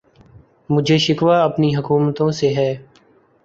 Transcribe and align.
مجھے 0.69 0.97
شکوہ 0.97 1.35
اپنی 1.41 1.75
حکومتوں 1.75 2.29
سے 2.31 2.53
ہے 2.55 2.71